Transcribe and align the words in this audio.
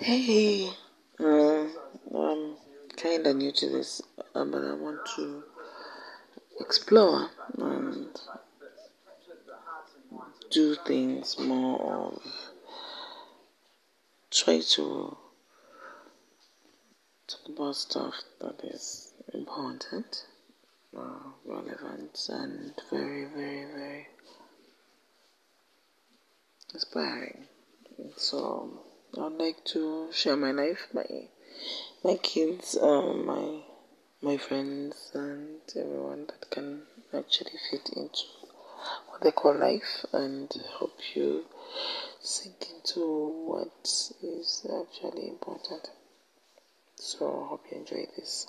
Hey, 0.00 0.70
I'm 1.18 2.54
kind 2.96 3.26
of 3.26 3.34
new 3.34 3.50
to 3.50 3.68
this, 3.68 4.00
uh, 4.32 4.44
but 4.44 4.64
I 4.64 4.72
want 4.72 5.00
to 5.16 5.42
explore 6.60 7.28
and 7.58 8.06
do 10.52 10.76
things 10.86 11.36
more 11.40 12.12
of 12.12 12.22
try 14.30 14.60
to 14.60 15.16
talk 17.26 17.48
about 17.48 17.74
stuff 17.74 18.14
that 18.40 18.60
is 18.62 19.12
important, 19.34 20.26
uh, 20.96 21.32
relevant, 21.44 22.24
and 22.28 22.72
very, 22.88 23.24
very, 23.24 23.64
very 23.64 24.06
inspiring. 26.72 27.48
So 28.16 28.84
I'd 29.16 29.32
like 29.32 29.64
to 29.72 30.12
share 30.12 30.36
my 30.36 30.50
life, 30.50 30.88
my 30.92 31.06
my 32.04 32.16
kids, 32.16 32.76
um, 32.80 33.24
my 33.24 33.62
my 34.20 34.36
friends, 34.36 35.10
and 35.14 35.60
everyone 35.74 36.26
that 36.26 36.50
can 36.50 36.82
actually 37.14 37.58
fit 37.70 37.88
into 37.96 38.24
what 39.08 39.22
they 39.22 39.30
call 39.30 39.58
life, 39.58 40.04
and 40.12 40.52
help 40.78 40.98
you 41.14 41.46
sink 42.20 42.66
into 42.74 43.00
what 43.00 43.88
is 44.22 44.66
actually 44.66 45.28
important. 45.28 45.90
So 46.96 47.44
I 47.44 47.48
hope 47.48 47.64
you 47.70 47.78
enjoy 47.78 48.06
this. 48.14 48.46